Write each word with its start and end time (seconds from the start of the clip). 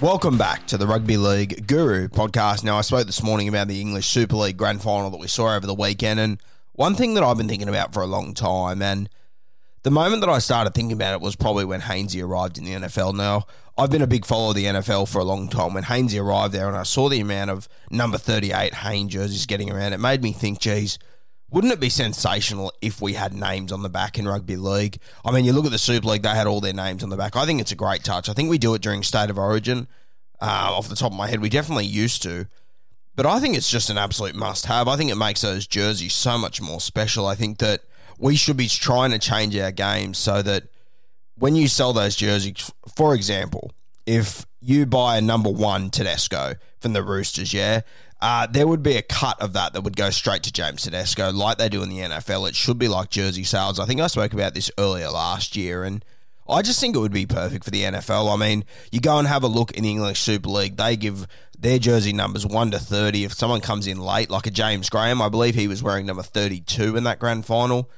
Welcome 0.00 0.38
back 0.38 0.66
to 0.68 0.78
the 0.78 0.86
Rugby 0.86 1.18
League 1.18 1.66
Guru 1.66 2.08
podcast. 2.08 2.64
Now, 2.64 2.78
I 2.78 2.80
spoke 2.80 3.04
this 3.04 3.22
morning 3.22 3.48
about 3.48 3.68
the 3.68 3.82
English 3.82 4.06
Super 4.06 4.36
League 4.36 4.56
grand 4.56 4.80
final 4.80 5.10
that 5.10 5.20
we 5.20 5.26
saw 5.26 5.54
over 5.54 5.66
the 5.66 5.74
weekend, 5.74 6.18
and 6.18 6.42
one 6.72 6.94
thing 6.94 7.12
that 7.14 7.22
I've 7.22 7.36
been 7.36 7.48
thinking 7.48 7.68
about 7.68 7.92
for 7.92 8.02
a 8.02 8.06
long 8.06 8.32
time, 8.32 8.80
and 8.80 9.10
the 9.82 9.90
moment 9.90 10.22
that 10.22 10.30
I 10.30 10.38
started 10.38 10.72
thinking 10.72 10.94
about 10.94 11.12
it 11.12 11.20
was 11.20 11.36
probably 11.36 11.66
when 11.66 11.82
Hainsey 11.82 12.24
arrived 12.24 12.56
in 12.56 12.64
the 12.64 12.72
NFL. 12.72 13.14
Now, 13.14 13.44
I've 13.76 13.90
been 13.90 14.00
a 14.00 14.06
big 14.06 14.24
follower 14.24 14.50
of 14.50 14.54
the 14.54 14.64
NFL 14.64 15.06
for 15.06 15.18
a 15.18 15.24
long 15.24 15.48
time. 15.48 15.74
When 15.74 15.84
Hainsey 15.84 16.18
arrived 16.18 16.54
there 16.54 16.68
and 16.68 16.78
I 16.78 16.84
saw 16.84 17.10
the 17.10 17.20
amount 17.20 17.50
of 17.50 17.68
number 17.90 18.16
38 18.16 18.76
Haynes 18.76 19.12
jerseys 19.12 19.44
getting 19.44 19.70
around, 19.70 19.92
it 19.92 20.00
made 20.00 20.22
me 20.22 20.32
think, 20.32 20.60
geez, 20.60 20.98
wouldn't 21.50 21.72
it 21.72 21.80
be 21.80 21.88
sensational 21.88 22.72
if 22.80 23.00
we 23.00 23.14
had 23.14 23.32
names 23.34 23.72
on 23.72 23.82
the 23.82 23.88
back 23.88 24.18
in 24.18 24.28
rugby 24.28 24.56
league? 24.56 24.98
I 25.24 25.32
mean, 25.32 25.44
you 25.44 25.52
look 25.52 25.66
at 25.66 25.72
the 25.72 25.78
Super 25.78 26.08
League; 26.08 26.22
they 26.22 26.28
had 26.28 26.46
all 26.46 26.60
their 26.60 26.72
names 26.72 27.02
on 27.02 27.10
the 27.10 27.16
back. 27.16 27.36
I 27.36 27.46
think 27.46 27.60
it's 27.60 27.72
a 27.72 27.76
great 27.76 28.04
touch. 28.04 28.28
I 28.28 28.32
think 28.32 28.50
we 28.50 28.58
do 28.58 28.74
it 28.74 28.82
during 28.82 29.02
State 29.02 29.30
of 29.30 29.38
Origin. 29.38 29.88
Uh, 30.40 30.72
off 30.72 30.88
the 30.88 30.96
top 30.96 31.12
of 31.12 31.18
my 31.18 31.28
head, 31.28 31.40
we 31.40 31.50
definitely 31.50 31.84
used 31.84 32.22
to, 32.22 32.46
but 33.14 33.26
I 33.26 33.40
think 33.40 33.56
it's 33.56 33.70
just 33.70 33.90
an 33.90 33.98
absolute 33.98 34.34
must-have. 34.34 34.88
I 34.88 34.96
think 34.96 35.10
it 35.10 35.16
makes 35.16 35.42
those 35.42 35.66
jerseys 35.66 36.14
so 36.14 36.38
much 36.38 36.62
more 36.62 36.80
special. 36.80 37.26
I 37.26 37.34
think 37.34 37.58
that 37.58 37.82
we 38.18 38.36
should 38.36 38.56
be 38.56 38.66
trying 38.66 39.10
to 39.10 39.18
change 39.18 39.54
our 39.56 39.70
game 39.70 40.14
so 40.14 40.40
that 40.40 40.64
when 41.36 41.56
you 41.56 41.68
sell 41.68 41.92
those 41.92 42.16
jerseys, 42.16 42.70
for 42.96 43.14
example, 43.14 43.72
if 44.06 44.46
you 44.60 44.86
buy 44.86 45.18
a 45.18 45.20
number 45.20 45.50
one 45.50 45.90
Tedesco 45.90 46.54
from 46.80 46.92
the 46.92 47.02
Roosters, 47.02 47.52
yeah, 47.52 47.80
uh, 48.22 48.46
there 48.46 48.66
would 48.66 48.82
be 48.82 48.96
a 48.96 49.02
cut 49.02 49.40
of 49.40 49.52
that 49.54 49.72
that 49.72 49.82
would 49.82 49.96
go 49.96 50.10
straight 50.10 50.42
to 50.44 50.52
James 50.52 50.82
Tedesco, 50.82 51.32
like 51.32 51.58
they 51.58 51.68
do 51.68 51.82
in 51.82 51.88
the 51.88 51.98
NFL. 51.98 52.48
It 52.48 52.54
should 52.54 52.78
be 52.78 52.88
like 52.88 53.10
jersey 53.10 53.44
sales. 53.44 53.78
I 53.78 53.86
think 53.86 54.00
I 54.00 54.06
spoke 54.08 54.32
about 54.32 54.54
this 54.54 54.70
earlier 54.78 55.10
last 55.10 55.56
year, 55.56 55.84
and 55.84 56.04
I 56.48 56.62
just 56.62 56.80
think 56.80 56.96
it 56.96 57.00
would 57.00 57.12
be 57.12 57.26
perfect 57.26 57.64
for 57.64 57.70
the 57.70 57.82
NRL. 57.82 58.32
I 58.32 58.36
mean, 58.36 58.64
you 58.92 59.00
go 59.00 59.18
and 59.18 59.26
have 59.26 59.42
a 59.42 59.48
look 59.48 59.72
in 59.72 59.84
the 59.84 59.90
English 59.90 60.20
Super 60.20 60.50
League, 60.50 60.76
they 60.76 60.96
give 60.96 61.26
their 61.58 61.78
jersey 61.78 62.12
numbers 62.12 62.46
1 62.46 62.70
to 62.72 62.78
30. 62.78 63.24
If 63.24 63.34
someone 63.34 63.60
comes 63.60 63.86
in 63.86 64.00
late, 64.00 64.30
like 64.30 64.46
a 64.46 64.50
James 64.50 64.90
Graham, 64.90 65.20
I 65.20 65.28
believe 65.28 65.54
he 65.54 65.68
was 65.68 65.82
wearing 65.82 66.06
number 66.06 66.22
32 66.22 66.96
in 66.96 67.04
that 67.04 67.18
grand 67.18 67.46
final 67.46 67.90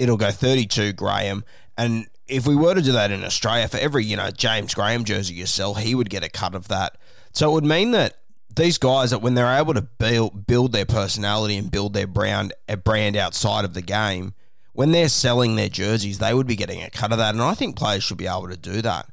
it'll 0.00 0.16
go 0.16 0.30
32 0.32 0.94
Graham. 0.94 1.44
And 1.76 2.06
if 2.26 2.46
we 2.46 2.56
were 2.56 2.74
to 2.74 2.82
do 2.82 2.92
that 2.92 3.12
in 3.12 3.22
Australia, 3.22 3.68
for 3.68 3.76
every, 3.76 4.04
you 4.04 4.16
know, 4.16 4.30
James 4.30 4.74
Graham 4.74 5.04
jersey 5.04 5.34
you 5.34 5.46
sell, 5.46 5.74
he 5.74 5.94
would 5.94 6.10
get 6.10 6.24
a 6.24 6.28
cut 6.28 6.54
of 6.54 6.68
that. 6.68 6.96
So 7.32 7.50
it 7.50 7.52
would 7.52 7.64
mean 7.64 7.90
that 7.92 8.16
these 8.56 8.78
guys, 8.78 9.10
that 9.10 9.22
when 9.22 9.34
they're 9.34 9.58
able 9.58 9.74
to 9.74 9.82
build, 9.82 10.46
build 10.46 10.72
their 10.72 10.86
personality 10.86 11.56
and 11.56 11.70
build 11.70 11.94
their 11.94 12.06
brand, 12.06 12.52
a 12.68 12.76
brand 12.76 13.16
outside 13.16 13.64
of 13.64 13.74
the 13.74 13.82
game, 13.82 14.34
when 14.72 14.92
they're 14.92 15.08
selling 15.08 15.56
their 15.56 15.68
jerseys, 15.68 16.18
they 16.18 16.34
would 16.34 16.46
be 16.46 16.56
getting 16.56 16.82
a 16.82 16.90
cut 16.90 17.12
of 17.12 17.18
that. 17.18 17.34
And 17.34 17.42
I 17.42 17.54
think 17.54 17.76
players 17.76 18.02
should 18.02 18.18
be 18.18 18.26
able 18.26 18.48
to 18.48 18.56
do 18.56 18.82
that. 18.82 19.06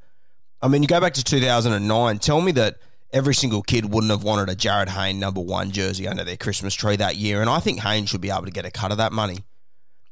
I 0.61 0.67
mean, 0.67 0.81
you 0.81 0.87
go 0.87 0.99
back 0.99 1.13
to 1.15 1.23
2009, 1.23 2.19
tell 2.19 2.41
me 2.41 2.51
that 2.53 2.77
every 3.11 3.35
single 3.35 3.61
kid 3.61 3.91
wouldn't 3.93 4.11
have 4.11 4.23
wanted 4.23 4.49
a 4.49 4.55
Jarryd 4.55 4.89
Hayne 4.89 5.19
number 5.19 5.41
one 5.41 5.71
jersey 5.71 6.07
under 6.07 6.23
their 6.23 6.37
Christmas 6.37 6.73
tree 6.73 6.95
that 6.95 7.15
year. 7.15 7.41
And 7.41 7.49
I 7.49 7.59
think 7.59 7.79
Hayne 7.81 8.05
should 8.05 8.21
be 8.21 8.31
able 8.31 8.45
to 8.45 8.51
get 8.51 8.65
a 8.65 8.71
cut 8.71 8.91
of 8.91 8.97
that 8.97 9.13
money. 9.13 9.39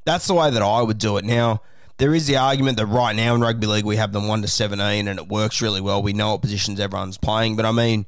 That's 0.06 0.28
the 0.28 0.35
way 0.35 0.52
that 0.52 0.62
I 0.62 0.81
would 0.81 1.00
do 1.00 1.18
it. 1.18 1.25
Now, 1.25 1.62
there 1.97 2.14
is 2.14 2.28
the 2.28 2.38
argument 2.38 2.78
that 2.78 2.85
right 2.85 3.16
now 3.16 3.34
in 3.35 3.41
rugby 3.41 3.68
league 3.68 3.85
we 3.85 3.96
have 3.96 4.12
them 4.12 4.28
1 4.28 4.41
to 4.44 4.47
17 4.47 5.08
and 5.08 5.19
it 5.19 5.28
works 5.28 5.62
really 5.62 5.81
well. 5.81 6.02
We 6.02 6.14
know 6.14 6.31
what 6.31 6.41
positions 6.41 6.80
everyone's 6.80 7.18
playing, 7.18 7.56
but 7.56 7.66
I 7.66 7.72
mean, 7.72 8.06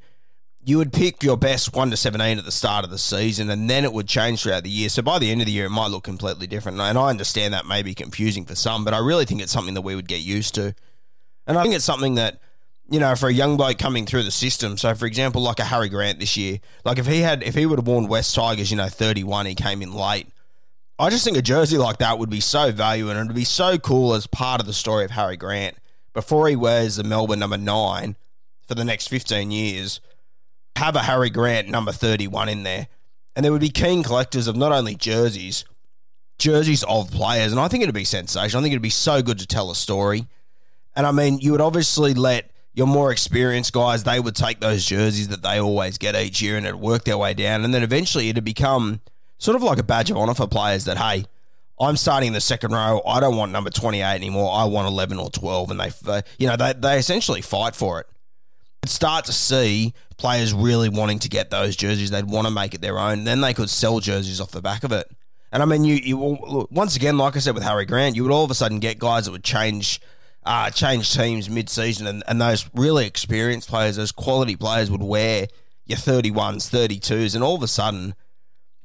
you 0.68 0.78
would 0.78 0.92
pick 0.92 1.24
your 1.24 1.38
best 1.38 1.74
1 1.74 1.92
to 1.92 1.96
17 1.96 2.38
at 2.38 2.44
the 2.44 2.52
start 2.52 2.84
of 2.84 2.92
the 2.92 2.98
season 2.98 3.50
and 3.50 3.70
then 3.70 3.86
it 3.86 3.94
would 3.94 4.06
change 4.06 4.44
throughout 4.44 4.64
the 4.64 4.70
year. 4.70 4.90
So 4.90 5.02
by 5.02 5.18
the 5.18 5.32
end 5.32 5.40
of 5.40 5.46
the 5.46 5.54
year, 5.54 5.68
it 5.68 5.70
might 5.70 5.92
look 5.92 6.04
completely 6.04 6.46
different. 6.46 6.78
And 6.78 6.98
I 6.98 7.10
understand 7.10 7.54
that 7.54 7.66
may 7.66 7.84
be 7.84 7.96
confusing 7.96 8.44
for 8.44 8.54
some, 8.54 8.84
but 8.84 8.94
I 8.94 8.98
really 8.98 9.24
think 9.24 9.42
it's 9.42 9.54
something 9.54 9.76
that 9.76 9.82
we 9.82 9.96
would 9.96 10.10
get 10.10 10.20
used 10.20 10.56
to. 10.56 10.76
And 11.48 11.58
I 11.58 11.64
think 11.64 11.74
it's 11.74 11.86
something 11.86 12.16
that, 12.16 12.42
you 12.90 13.00
know, 13.00 13.16
for 13.16 13.30
a 13.30 13.34
young 13.34 13.56
bloke 13.56 13.78
coming 13.78 14.06
through 14.06 14.24
the 14.24 14.32
system. 14.32 14.78
So, 14.78 14.94
for 14.94 15.06
example, 15.06 15.42
like 15.42 15.60
a 15.60 15.64
Harry 15.64 15.88
Grant 15.88 16.20
this 16.20 16.36
year, 16.36 16.60
like 16.84 16.98
if 16.98 17.08
he 17.08 17.22
had, 17.22 17.44
if 17.44 17.56
he 17.56 17.66
would 17.66 17.80
have 17.80 17.88
worn 17.88 18.10
West 18.10 18.36
Tigers, 18.36 18.70
you 18.70 18.76
know, 18.76 18.90
31, 18.90 19.46
he 19.46 19.56
came 19.56 19.82
in 19.82 19.94
late. 19.94 20.28
I 21.00 21.10
just 21.10 21.24
think 21.24 21.38
a 21.38 21.42
jersey 21.42 21.78
like 21.78 22.00
that 22.00 22.20
would 22.20 22.30
be 22.30 22.42
so 22.42 22.74
valuable 22.74 23.12
and 23.12 23.22
it 23.22 23.28
would 23.28 23.36
be 23.38 23.46
so 23.46 23.78
cool 23.78 24.16
as 24.16 24.28
part 24.28 24.60
of 24.60 24.68
the 24.68 24.74
story 24.74 25.06
of 25.06 25.12
Harry 25.12 25.38
Grant 25.38 25.78
before 26.14 26.50
he 26.50 26.58
wears 26.58 26.98
the 26.98 27.06
Melbourne 27.06 27.40
number 27.40 27.58
nine 27.58 28.18
for 28.68 28.76
the 28.76 28.84
next 28.84 29.08
15 29.08 29.50
years. 29.50 30.02
Have 30.78 30.96
a 30.96 31.02
Harry 31.02 31.32
Grant 31.32 31.68
number 31.68 31.92
31 31.92 32.50
in 32.50 32.62
there. 32.62 32.88
And 33.36 33.44
there 33.44 33.52
would 33.52 33.62
be 33.62 33.70
keen 33.70 34.04
collectors 34.04 34.48
of 34.48 34.56
not 34.56 34.72
only 34.72 34.94
jerseys, 34.96 35.66
jerseys 36.38 36.84
of 36.84 37.10
players. 37.10 37.52
And 37.52 37.60
I 37.60 37.68
think 37.68 37.82
it'd 37.82 37.96
be 37.96 38.04
sensational. 38.04 38.62
I 38.62 38.64
think 38.64 38.74
it'd 38.74 38.82
be 38.82 38.90
so 38.92 39.24
good 39.24 39.40
to 39.40 39.48
tell 39.48 39.72
a 39.72 39.76
story. 39.76 40.28
And 40.96 41.08
I 41.08 41.12
mean, 41.12 41.40
you 41.40 41.52
would 41.52 41.62
obviously 41.62 42.14
let 42.14 42.52
your 42.74 42.86
more 42.86 43.12
experienced 43.12 43.74
guys, 43.74 44.04
they 44.04 44.20
would 44.20 44.36
take 44.36 44.60
those 44.60 44.86
jerseys 44.86 45.30
that 45.30 45.42
they 45.42 45.60
always 45.60 45.98
get 45.98 46.16
each 46.16 46.44
year 46.44 46.58
and 46.58 46.66
it'd 46.68 46.80
work 46.80 47.06
their 47.06 47.18
way 47.18 47.34
down. 47.34 47.66
And 47.66 47.74
then 47.74 47.82
eventually 47.82 48.30
it'd 48.30 48.44
become 48.44 49.02
sort 49.40 49.56
of 49.56 49.64
like 49.64 49.80
a 49.80 49.84
badge 49.84 50.12
of 50.12 50.18
honor 50.18 50.36
for 50.36 50.46
players 50.46 50.86
that, 50.86 50.98
hey, 50.98 51.26
I'm 51.80 51.98
starting 51.98 52.28
in 52.28 52.34
the 52.34 52.42
second 52.42 52.72
row. 52.74 53.02
I 53.04 53.20
don't 53.20 53.36
want 53.36 53.52
number 53.52 53.72
28 53.72 54.04
anymore. 54.04 54.52
I 54.54 54.66
want 54.66 54.88
11 54.88 55.18
or 55.18 55.32
12. 55.32 55.72
And 55.72 55.80
they, 55.80 56.22
you 56.38 56.46
know, 56.46 56.56
they, 56.56 56.74
they 56.74 57.00
essentially 57.00 57.42
fight 57.42 57.76
for 57.76 58.00
it. 58.00 58.08
You'd 58.84 58.90
start 58.90 59.26
to 59.26 59.34
see 59.34 59.94
players 60.18 60.54
really 60.54 60.90
wanting 60.90 61.20
to 61.20 61.30
get 61.30 61.50
those 61.50 61.76
jerseys. 61.76 62.12
They'd 62.12 62.26
want 62.26 62.48
to 62.48 62.54
make 62.54 62.74
it 62.74 62.82
their 62.82 63.00
own. 63.00 63.24
Then 63.24 63.42
they 63.42 63.54
could 63.54 63.70
sell 63.70 64.00
jerseys 64.00 64.42
off 64.42 64.52
the 64.52 64.62
back 64.62 64.84
of 64.84 64.92
it. 64.92 65.10
And 65.52 65.64
I 65.64 65.66
mean, 65.66 65.84
you, 65.84 65.96
you 65.96 66.68
once 66.70 66.96
again, 66.96 67.18
like 67.18 67.36
I 67.36 67.40
said 67.40 67.56
with 67.56 67.64
Harry 67.64 67.86
Grant, 67.86 68.16
you 68.16 68.24
would 68.24 68.32
all 68.32 68.44
of 68.44 68.52
a 68.52 68.56
sudden 68.56 68.80
get 68.80 69.00
guys 69.00 69.26
that 69.26 69.32
would 69.32 69.44
change, 69.44 70.02
uh, 70.44 70.70
change 70.70 71.14
teams 71.14 71.50
mid-season, 71.50 72.06
and, 72.06 72.24
and 72.28 72.42
those 72.42 72.70
really 72.74 73.06
experienced 73.06 73.70
players, 73.70 73.96
those 73.96 74.12
quality 74.12 74.56
players, 74.56 74.92
would 74.92 75.02
wear 75.02 75.48
your 75.86 75.98
31s, 75.98 76.70
32s, 76.70 77.34
and 77.34 77.44
all 77.44 77.56
of 77.56 77.64
a 77.64 77.68
sudden 77.68 78.14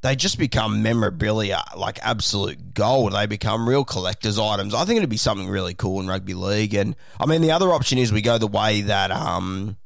they 0.03 0.17
just 0.17 0.37
become 0.39 0.83
memorabilia, 0.83 1.63
like 1.77 1.99
absolute 2.03 2.75
gold. 2.75 3.13
They 3.13 3.27
become 3.27 3.69
real 3.69 3.85
collector's 3.85 4.39
items. 4.39 4.75
I 4.75 4.85
think 4.85 4.99
it'd 4.99 5.09
be 5.09 5.17
something 5.17 5.49
really 5.49 5.75
cool 5.75 6.01
in 6.01 6.09
rugby 6.09 6.35
league. 6.35 6.75
And 6.75 6.97
I 7.21 7.27
mean, 7.27 7.41
the 7.41 7.53
other 7.53 7.73
option 7.73 7.99
is 7.99 8.13
we 8.13 8.21
go 8.21 8.37
the 8.37 8.49
way 8.49 8.83
that 8.83 9.13
um, 9.13 9.77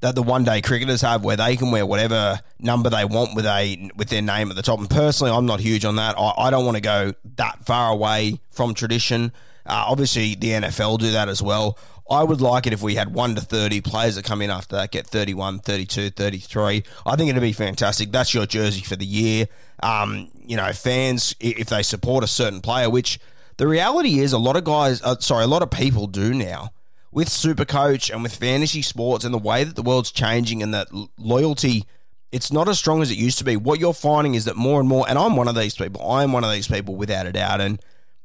that 0.00 0.14
the 0.14 0.22
one 0.22 0.44
day 0.44 0.62
cricketers 0.62 1.02
have 1.02 1.24
where 1.24 1.36
they 1.36 1.56
can 1.56 1.70
wear 1.70 1.84
whatever 1.84 2.40
number 2.58 2.88
they 2.88 3.04
want 3.04 3.34
with 3.34 3.44
a 3.44 3.90
with 3.96 4.08
their 4.08 4.22
name 4.22 4.48
at 4.48 4.56
the 4.56 4.62
top. 4.62 4.78
And 4.78 4.88
personally, 4.88 5.30
I'm 5.30 5.46
not 5.46 5.60
huge 5.60 5.84
on 5.84 5.96
that. 5.96 6.16
I, 6.18 6.32
I 6.38 6.50
don't 6.50 6.64
want 6.64 6.78
to 6.78 6.82
go 6.82 7.12
that 7.36 7.66
far 7.66 7.92
away 7.92 8.40
from 8.50 8.72
tradition. 8.72 9.30
Uh, 9.66 9.84
obviously, 9.88 10.34
the 10.34 10.50
NFL 10.50 10.98
do 10.98 11.10
that 11.12 11.28
as 11.28 11.42
well. 11.42 11.78
I 12.10 12.22
would 12.22 12.42
like 12.42 12.66
it 12.66 12.74
if 12.74 12.82
we 12.82 12.96
had 12.96 13.14
1 13.14 13.34
to 13.36 13.40
30 13.40 13.80
players 13.80 14.16
that 14.16 14.24
come 14.24 14.42
in 14.42 14.50
after 14.50 14.76
that 14.76 14.90
get 14.90 15.06
31, 15.06 15.60
32, 15.60 16.10
33. 16.10 16.84
I 17.06 17.16
think 17.16 17.30
it'd 17.30 17.40
be 17.40 17.52
fantastic. 17.52 18.12
That's 18.12 18.34
your 18.34 18.44
jersey 18.44 18.82
for 18.82 18.96
the 18.96 19.06
year. 19.06 19.46
Um, 19.82 20.28
you 20.44 20.56
know, 20.56 20.70
fans, 20.72 21.34
if 21.40 21.68
they 21.68 21.82
support 21.82 22.22
a 22.22 22.26
certain 22.26 22.60
player, 22.60 22.90
which 22.90 23.18
the 23.56 23.66
reality 23.66 24.18
is 24.18 24.32
a 24.34 24.38
lot 24.38 24.56
of 24.56 24.64
guys, 24.64 25.00
uh, 25.02 25.16
sorry, 25.18 25.44
a 25.44 25.48
lot 25.48 25.62
of 25.62 25.70
people 25.70 26.06
do 26.06 26.34
now 26.34 26.72
with 27.10 27.28
Supercoach 27.28 28.12
and 28.12 28.22
with 28.22 28.34
fantasy 28.34 28.82
sports 28.82 29.24
and 29.24 29.32
the 29.32 29.38
way 29.38 29.64
that 29.64 29.76
the 29.76 29.82
world's 29.82 30.10
changing 30.10 30.62
and 30.62 30.74
that 30.74 30.88
loyalty, 31.16 31.86
it's 32.32 32.52
not 32.52 32.68
as 32.68 32.78
strong 32.78 33.00
as 33.00 33.10
it 33.10 33.16
used 33.16 33.38
to 33.38 33.44
be. 33.44 33.56
What 33.56 33.78
you're 33.78 33.94
finding 33.94 34.34
is 34.34 34.44
that 34.44 34.56
more 34.56 34.80
and 34.80 34.88
more, 34.88 35.08
and 35.08 35.16
I'm 35.16 35.36
one 35.36 35.48
of 35.48 35.54
these 35.54 35.76
people, 35.76 36.10
I'm 36.10 36.32
one 36.32 36.44
of 36.44 36.50
these 36.50 36.68
people 36.68 36.96
without 36.96 37.26
a 37.26 37.32
doubt. 37.32 37.60
And 37.60 37.80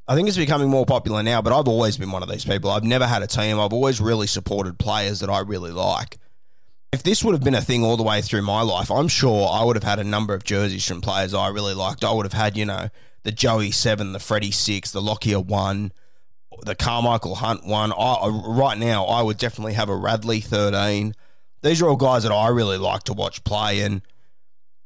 I 0.09 0.15
think 0.15 0.27
it's 0.27 0.38
becoming 0.38 0.69
more 0.69 0.88
popular 0.88 1.21
now, 1.21 1.39
but 1.39 1.53
I've 1.53 1.67
always 1.67 1.95
been 1.95 2.11
one 2.11 2.23
of 2.23 2.29
these 2.29 2.44
people. 2.44 2.71
I've 2.71 2.83
never 2.83 3.06
had 3.06 3.21
a 3.21 3.27
team. 3.27 3.59
I've 3.59 3.73
always 3.73 4.01
really 4.01 4.25
supported 4.25 4.79
players 4.79 5.19
that 5.19 5.29
I 5.29 5.41
really 5.41 5.69
like. 5.69 6.17
If 6.91 7.03
this 7.03 7.23
would 7.23 7.33
have 7.33 7.44
been 7.44 7.53
a 7.53 7.61
thing 7.61 7.83
all 7.83 7.95
the 7.95 8.01
way 8.01 8.23
through 8.23 8.41
my 8.41 8.63
life, 8.63 8.89
I'm 8.89 9.07
sure 9.07 9.47
I 9.47 9.63
would 9.63 9.75
have 9.75 9.83
had 9.83 10.00
a 10.00 10.03
number 10.03 10.33
of 10.33 10.44
jerseys 10.44 10.88
from 10.88 11.01
players 11.01 11.35
I 11.35 11.50
really 11.50 11.75
liked. 11.75 12.03
I 12.03 12.11
would 12.11 12.25
have 12.25 12.33
had, 12.33 12.57
you 12.57 12.65
know, 12.65 12.89
the 13.21 13.31
Joey 13.31 13.69
7, 13.69 14.11
the 14.13 14.19
Freddie 14.19 14.50
6, 14.50 14.89
the 14.89 15.00
Lockyer 15.00 15.39
1, 15.39 15.91
the 16.63 16.75
Karmichael 16.75 17.38
Hunt 17.38 17.67
1. 17.67 17.94
I, 17.95 18.27
right 18.47 18.79
now, 18.79 19.05
I 19.05 19.21
would 19.21 19.38
definitely 19.38 19.73
have 19.73 19.89
a 19.89 19.95
Radley 19.95 20.39
13. 20.39 21.13
These 21.62 21.83
are 21.83 21.88
all 21.88 21.95
guys 21.95 22.23
that 22.23 22.31
I 22.31 22.47
really 22.47 22.77
like 22.77 23.03
to 23.03 23.13
watch 23.13 23.44
play, 23.44 23.81
and 23.81 24.01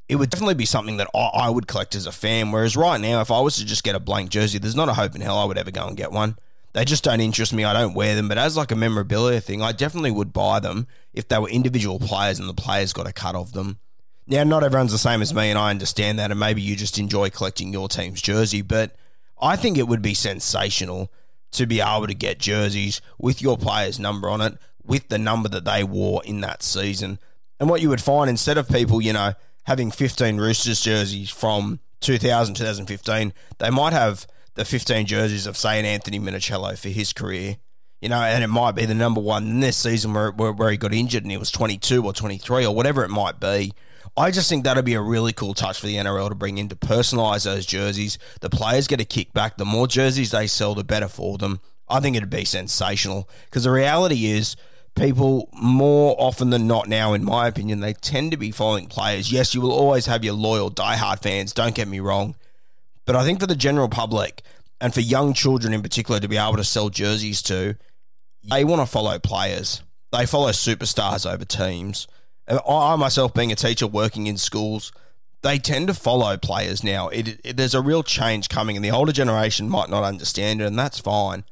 it 0.09 0.15
would 0.17 0.29
definitely 0.29 0.55
be 0.55 0.65
something 0.65 0.97
that 0.97 1.09
I, 1.13 1.29
I 1.33 1.49
would 1.49 1.67
collect 1.67 1.95
as 1.95 2.05
a 2.05 2.11
fan. 2.11 2.51
Whereas 2.51 2.75
right 2.75 2.99
now, 2.99 3.21
if 3.21 3.31
I 3.31 3.39
was 3.39 3.55
to 3.57 3.65
just 3.65 3.83
get 3.83 3.95
a 3.95 3.99
blank 3.99 4.29
jersey, 4.29 4.59
there's 4.59 4.75
not 4.75 4.89
a 4.89 4.93
hope 4.93 5.15
in 5.15 5.21
hell 5.21 5.37
I 5.37 5.45
would 5.45 5.57
ever 5.57 5.71
go 5.71 5.87
and 5.87 5.97
get 5.97 6.11
one. 6.11 6.37
They 6.73 6.85
just 6.85 7.03
don't 7.03 7.21
interest 7.21 7.53
me. 7.53 7.63
I 7.63 7.73
don't 7.73 7.93
wear 7.93 8.15
them. 8.15 8.27
But 8.27 8.37
as 8.37 8.57
like 8.57 8.71
a 8.71 8.75
memorabilia 8.75 9.39
thing, 9.39 9.61
I 9.61 9.71
definitely 9.71 10.11
would 10.11 10.33
buy 10.33 10.59
them 10.59 10.87
if 11.13 11.27
they 11.27 11.37
were 11.37 11.49
individual 11.49 11.99
players 11.99 12.39
and 12.39 12.49
the 12.49 12.53
players 12.53 12.93
got 12.93 13.07
a 13.07 13.13
cut 13.13 13.35
of 13.35 13.53
them. 13.53 13.77
Now, 14.25 14.43
not 14.43 14.63
everyone's 14.63 14.91
the 14.91 14.97
same 14.97 15.21
as 15.21 15.33
me, 15.33 15.49
and 15.49 15.59
I 15.59 15.69
understand 15.69 16.17
that. 16.17 16.31
And 16.31 16.39
maybe 16.39 16.61
you 16.61 16.75
just 16.75 16.97
enjoy 16.97 17.29
collecting 17.29 17.73
your 17.73 17.89
team's 17.89 18.21
jersey, 18.21 18.61
but 18.61 18.95
I 19.39 19.55
think 19.55 19.77
it 19.77 19.87
would 19.87 20.01
be 20.01 20.13
sensational 20.13 21.11
to 21.51 21.65
be 21.67 21.81
able 21.81 22.07
to 22.07 22.13
get 22.15 22.39
jerseys 22.39 23.01
with 23.19 23.41
your 23.41 23.57
player's 23.57 23.99
number 23.99 24.29
on 24.29 24.41
it, 24.41 24.57
with 24.83 25.09
the 25.09 25.19
number 25.19 25.49
that 25.49 25.65
they 25.65 25.83
wore 25.83 26.23
in 26.23 26.41
that 26.41 26.63
season. 26.63 27.19
And 27.59 27.69
what 27.69 27.81
you 27.81 27.89
would 27.89 28.01
find 28.01 28.29
instead 28.29 28.57
of 28.57 28.67
people, 28.67 29.01
you 29.01 29.13
know, 29.13 29.33
having 29.63 29.91
15 29.91 30.37
Roosters 30.37 30.81
jerseys 30.81 31.29
from 31.29 31.79
2000, 32.01 32.55
2015, 32.55 33.33
they 33.59 33.69
might 33.69 33.93
have 33.93 34.27
the 34.55 34.65
15 34.65 35.05
jerseys 35.05 35.47
of, 35.47 35.57
say, 35.57 35.79
an 35.79 35.85
Anthony 35.85 36.19
Minichiello 36.19 36.77
for 36.77 36.89
his 36.89 37.13
career. 37.13 37.57
You 38.01 38.09
know, 38.09 38.21
and 38.21 38.43
it 38.43 38.47
might 38.47 38.73
be 38.73 38.85
the 38.85 38.93
number 38.93 39.21
one 39.21 39.43
in 39.43 39.59
this 39.61 39.77
season 39.77 40.13
where, 40.13 40.31
where, 40.31 40.51
where 40.51 40.69
he 40.69 40.75
got 40.75 40.93
injured 40.93 41.23
and 41.23 41.31
he 41.31 41.37
was 41.37 41.49
22 41.51 42.03
or 42.03 42.11
23 42.11 42.65
or 42.65 42.75
whatever 42.75 43.05
it 43.05 43.09
might 43.09 43.39
be. 43.39 43.71
I 44.17 44.29
just 44.29 44.49
think 44.49 44.63
that'd 44.63 44.83
be 44.83 44.93
a 44.93 45.01
really 45.01 45.31
cool 45.31 45.53
touch 45.53 45.79
for 45.79 45.87
the 45.87 45.95
NRL 45.95 46.29
to 46.29 46.35
bring 46.35 46.57
in 46.57 46.67
to 46.69 46.75
personalise 46.75 47.45
those 47.45 47.65
jerseys. 47.65 48.19
The 48.41 48.49
players 48.49 48.87
get 48.87 49.01
a 49.01 49.05
kickback. 49.05 49.55
The 49.55 49.65
more 49.65 49.87
jerseys 49.87 50.31
they 50.31 50.47
sell, 50.47 50.75
the 50.75 50.83
better 50.83 51.07
for 51.07 51.37
them. 51.37 51.61
I 51.87 51.99
think 51.99 52.15
it'd 52.15 52.29
be 52.29 52.45
sensational 52.45 53.29
because 53.45 53.63
the 53.63 53.71
reality 53.71 54.25
is 54.25 54.55
people 54.95 55.49
more 55.53 56.15
often 56.19 56.49
than 56.49 56.67
not 56.67 56.87
now, 56.87 57.13
in 57.13 57.23
my 57.23 57.47
opinion, 57.47 57.79
they 57.79 57.93
tend 57.93 58.31
to 58.31 58.37
be 58.37 58.51
following 58.51 58.87
players. 58.87 59.31
Yes, 59.31 59.53
you 59.53 59.61
will 59.61 59.71
always 59.71 60.05
have 60.05 60.23
your 60.23 60.33
loyal 60.33 60.69
diehard 60.69 61.21
fans, 61.21 61.53
don't 61.53 61.75
get 61.75 61.87
me 61.87 61.99
wrong. 61.99 62.35
But 63.05 63.15
I 63.15 63.23
think 63.23 63.39
for 63.39 63.47
the 63.47 63.55
general 63.55 63.89
public 63.89 64.41
and 64.79 64.93
for 64.93 65.01
young 65.01 65.33
children 65.33 65.73
in 65.73 65.81
particular 65.81 66.19
to 66.19 66.27
be 66.27 66.37
able 66.37 66.57
to 66.57 66.63
sell 66.63 66.89
jerseys 66.89 67.41
to, 67.43 67.75
they 68.43 68.63
want 68.63 68.81
to 68.81 68.85
follow 68.85 69.19
players. 69.19 69.81
They 70.11 70.25
follow 70.25 70.49
superstars 70.49 71.31
over 71.31 71.45
teams. 71.45 72.07
I 72.47 72.95
myself, 72.97 73.33
being 73.33 73.51
a 73.51 73.55
teacher 73.55 73.87
working 73.87 74.27
in 74.27 74.37
schools, 74.37 74.91
they 75.41 75.57
tend 75.57 75.87
to 75.87 75.93
follow 75.93 76.37
players 76.37 76.83
now. 76.83 77.09
It, 77.09 77.39
it, 77.43 77.57
there's 77.57 77.73
a 77.73 77.81
real 77.81 78.03
change 78.03 78.49
coming, 78.49 78.75
and 78.75 78.83
the 78.83 78.91
older 78.91 79.11
generation 79.11 79.69
might 79.69 79.89
not 79.89 80.03
understand 80.03 80.61
it, 80.61 80.65
and 80.65 80.77
that's 80.77 80.99
fine. 80.99 81.45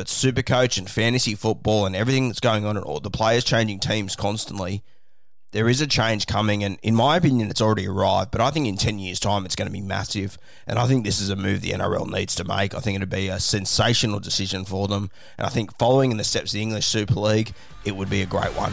But 0.00 0.08
super 0.08 0.40
coach 0.40 0.78
and 0.78 0.88
fantasy 0.88 1.34
football 1.34 1.84
and 1.84 1.94
everything 1.94 2.28
that's 2.28 2.40
going 2.40 2.64
on, 2.64 2.78
and 2.78 2.86
all 2.86 3.00
the 3.00 3.10
players 3.10 3.44
changing 3.44 3.80
teams 3.80 4.16
constantly, 4.16 4.82
there 5.52 5.68
is 5.68 5.82
a 5.82 5.86
change 5.86 6.26
coming. 6.26 6.64
And 6.64 6.78
in 6.82 6.94
my 6.94 7.18
opinion, 7.18 7.50
it's 7.50 7.60
already 7.60 7.86
arrived. 7.86 8.30
But 8.30 8.40
I 8.40 8.50
think 8.50 8.66
in 8.66 8.78
10 8.78 8.98
years' 8.98 9.20
time, 9.20 9.44
it's 9.44 9.54
going 9.54 9.68
to 9.68 9.72
be 9.72 9.82
massive. 9.82 10.38
And 10.66 10.78
I 10.78 10.86
think 10.86 11.04
this 11.04 11.20
is 11.20 11.28
a 11.28 11.36
move 11.36 11.60
the 11.60 11.72
NRL 11.72 12.10
needs 12.10 12.34
to 12.36 12.44
make. 12.44 12.74
I 12.74 12.80
think 12.80 12.96
it'd 12.96 13.10
be 13.10 13.28
a 13.28 13.38
sensational 13.38 14.20
decision 14.20 14.64
for 14.64 14.88
them. 14.88 15.10
And 15.36 15.46
I 15.46 15.50
think 15.50 15.76
following 15.78 16.10
in 16.12 16.16
the 16.16 16.24
steps 16.24 16.52
of 16.52 16.54
the 16.54 16.62
English 16.62 16.86
Super 16.86 17.20
League, 17.20 17.52
it 17.84 17.94
would 17.94 18.08
be 18.08 18.22
a 18.22 18.26
great 18.26 18.56
one. 18.56 18.72